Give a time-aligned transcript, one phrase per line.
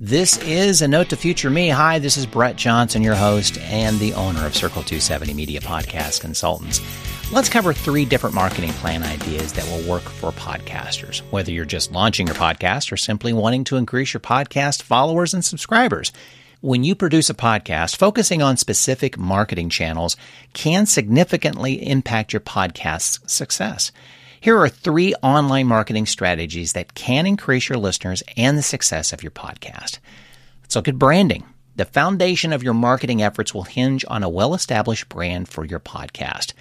[0.00, 1.70] This is a note to future me.
[1.70, 6.20] Hi, this is Brett Johnson, your host and the owner of Circle 270 Media Podcast
[6.20, 6.80] Consultants.
[7.32, 11.90] Let's cover three different marketing plan ideas that will work for podcasters, whether you're just
[11.90, 16.12] launching your podcast or simply wanting to increase your podcast followers and subscribers.
[16.60, 20.16] When you produce a podcast, focusing on specific marketing channels
[20.52, 23.90] can significantly impact your podcast's success.
[24.40, 29.22] Here are three online marketing strategies that can increase your listeners and the success of
[29.22, 29.98] your podcast.
[30.62, 31.44] Let's look at branding.
[31.74, 35.80] The foundation of your marketing efforts will hinge on a well established brand for your
[35.80, 36.52] podcast.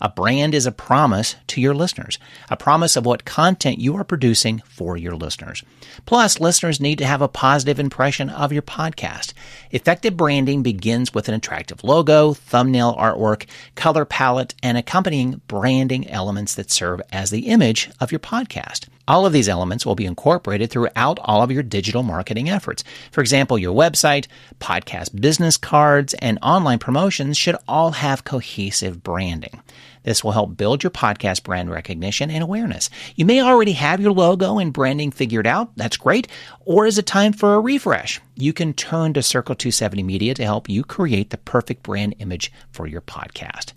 [0.00, 2.18] A brand is a promise to your listeners,
[2.48, 5.62] a promise of what content you are producing for your listeners.
[6.06, 9.34] Plus, listeners need to have a positive impression of your podcast.
[9.70, 16.54] Effective branding begins with an attractive logo, thumbnail artwork, color palette, and accompanying branding elements
[16.54, 18.86] that serve as the image of your podcast.
[19.08, 22.84] All of these elements will be incorporated throughout all of your digital marketing efforts.
[23.10, 24.28] For example, your website,
[24.60, 29.60] podcast business cards, and online promotions should all have cohesive branding.
[30.02, 32.88] This will help build your podcast brand recognition and awareness.
[33.16, 35.76] You may already have your logo and branding figured out.
[35.76, 36.28] That's great.
[36.60, 38.20] Or is it time for a refresh?
[38.36, 42.50] You can turn to Circle 270 Media to help you create the perfect brand image
[42.70, 43.72] for your podcast.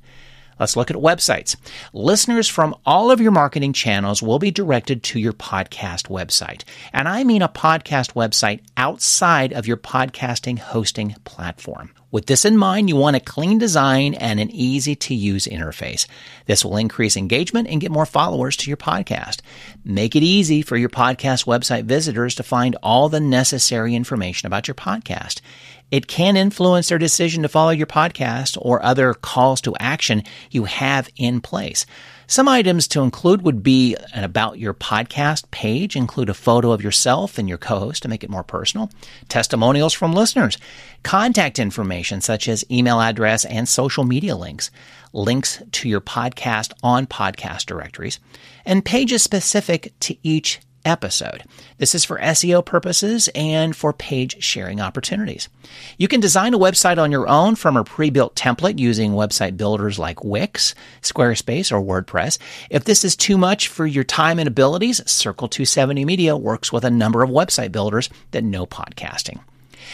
[0.59, 1.55] Let's look at websites.
[1.93, 6.63] Listeners from all of your marketing channels will be directed to your podcast website.
[6.91, 11.91] And I mean a podcast website outside of your podcasting hosting platform.
[12.13, 16.05] With this in mind, you want a clean design and an easy to use interface.
[16.45, 19.39] This will increase engagement and get more followers to your podcast.
[19.83, 24.67] Make it easy for your podcast website visitors to find all the necessary information about
[24.67, 25.41] your podcast.
[25.93, 30.63] It can influence their decision to follow your podcast or other calls to action you
[30.63, 31.85] have in place.
[32.25, 36.81] Some items to include would be an about your podcast page, include a photo of
[36.81, 38.89] yourself and your co-host to make it more personal,
[39.29, 40.57] testimonials from listeners,
[41.03, 44.71] contact information such as email address and social media links,
[45.13, 48.19] links to your podcast on podcast directories,
[48.65, 51.43] and pages specific to each episode.
[51.77, 55.49] This is for SEO purposes and for page sharing opportunities.
[55.97, 59.99] You can design a website on your own from a pre-built template using website builders
[59.99, 62.37] like Wix, Squarespace, or WordPress.
[62.69, 66.83] If this is too much for your time and abilities, Circle 270 Media works with
[66.83, 69.39] a number of website builders that know podcasting.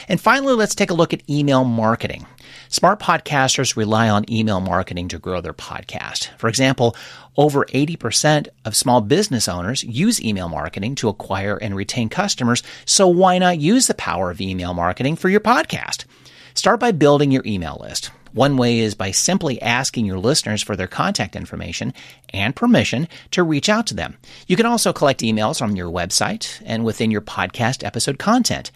[0.08, 2.26] And finally, let's take a look at email marketing.
[2.70, 6.30] Smart podcasters rely on email marketing to grow their podcast.
[6.38, 6.96] For example,
[7.36, 12.62] over 80% of small business owners use email marketing to acquire and retain customers.
[12.86, 16.06] So why not use the power of email marketing for your podcast?
[16.54, 18.12] Start by building your email list.
[18.34, 21.94] One way is by simply asking your listeners for their contact information
[22.32, 24.18] and permission to reach out to them.
[24.46, 28.72] You can also collect emails on your website and within your podcast episode content.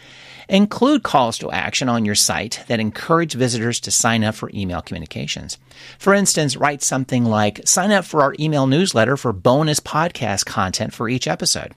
[0.50, 4.82] Include calls to action on your site that encourage visitors to sign up for email
[4.82, 5.58] communications.
[5.98, 10.94] For instance, write something like sign up for our email newsletter for bonus podcast content
[10.94, 11.74] for each episode.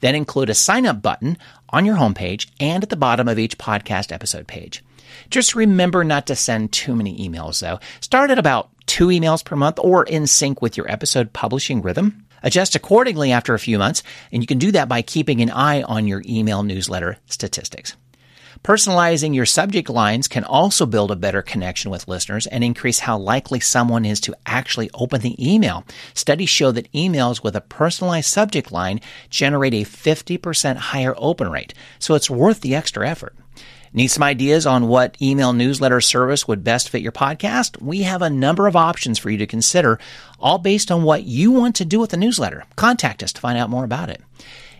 [0.00, 1.38] Then include a sign up button
[1.70, 4.84] on your homepage and at the bottom of each podcast episode page.
[5.30, 7.80] Just remember not to send too many emails though.
[8.00, 12.24] Start at about two emails per month or in sync with your episode publishing rhythm.
[12.42, 15.82] Adjust accordingly after a few months, and you can do that by keeping an eye
[15.82, 17.96] on your email newsletter statistics.
[18.62, 23.16] Personalizing your subject lines can also build a better connection with listeners and increase how
[23.16, 25.84] likely someone is to actually open the email.
[26.12, 31.72] Studies show that emails with a personalized subject line generate a 50% higher open rate,
[31.98, 33.34] so it's worth the extra effort.
[33.92, 37.80] Need some ideas on what email newsletter service would best fit your podcast?
[37.80, 39.98] We have a number of options for you to consider,
[40.38, 42.64] all based on what you want to do with the newsletter.
[42.76, 44.20] Contact us to find out more about it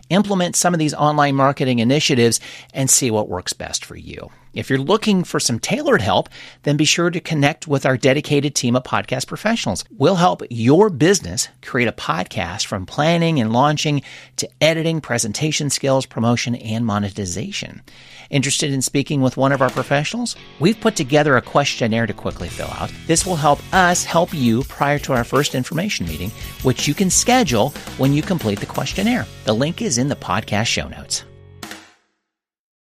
[0.09, 2.39] implement some of these online marketing initiatives
[2.73, 4.29] and see what works best for you.
[4.53, 6.27] If you're looking for some tailored help,
[6.63, 9.85] then be sure to connect with our dedicated team of podcast professionals.
[9.91, 14.01] We'll help your business create a podcast from planning and launching
[14.37, 17.83] to editing, presentation skills, promotion, and monetization.
[18.31, 20.35] Interested in speaking with one of our professionals?
[20.59, 22.91] We've put together a questionnaire to quickly fill out.
[23.05, 26.31] This will help us help you prior to our first information meeting,
[26.63, 29.27] which you can schedule when you complete the questionnaire.
[29.45, 31.23] The link is in the podcast show notes.